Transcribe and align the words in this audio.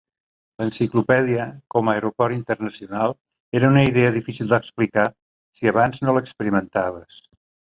L'enciclopèdia 0.59 1.43
com 1.75 1.91
a 1.91 1.93
aeroport 1.99 2.37
internacional 2.37 3.13
era 3.61 3.71
una 3.75 3.85
idea 3.91 4.15
difícil 4.17 4.51
d'explicar, 4.55 5.07
si 5.61 5.71
abans 5.75 6.05
no 6.07 6.17
l'experimentaves. 6.19 7.25